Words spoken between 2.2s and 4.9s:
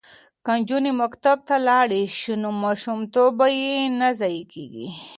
نو ماشوم توب به یې نه ضایع کیږي.